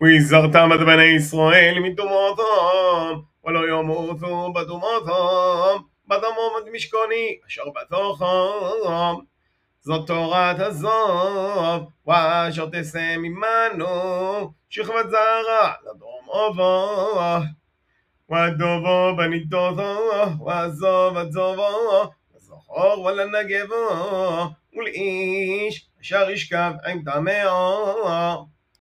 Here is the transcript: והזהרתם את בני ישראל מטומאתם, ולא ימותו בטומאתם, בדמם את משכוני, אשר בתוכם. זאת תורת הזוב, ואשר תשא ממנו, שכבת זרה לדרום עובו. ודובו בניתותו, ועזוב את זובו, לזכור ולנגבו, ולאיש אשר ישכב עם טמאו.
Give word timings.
והזהרתם 0.00 0.70
את 0.74 0.80
בני 0.80 1.04
ישראל 1.04 1.78
מטומאתם, 1.82 3.20
ולא 3.44 3.68
ימותו 3.68 4.52
בטומאתם, 4.52 5.82
בדמם 6.08 6.52
את 6.62 6.72
משכוני, 6.72 7.38
אשר 7.46 7.62
בתוכם. 7.80 9.20
זאת 9.80 10.06
תורת 10.06 10.60
הזוב, 10.60 11.90
ואשר 12.06 12.66
תשא 12.72 13.16
ממנו, 13.16 13.86
שכבת 14.68 15.10
זרה 15.10 15.72
לדרום 15.82 16.24
עובו. 16.26 17.04
ודובו 18.30 19.16
בניתותו, 19.16 19.98
ועזוב 20.46 21.16
את 21.16 21.32
זובו, 21.32 22.10
לזכור 22.36 23.00
ולנגבו, 23.04 23.88
ולאיש 24.76 25.88
אשר 26.02 26.30
ישכב 26.30 26.72
עם 26.86 27.02
טמאו. 27.04 28.57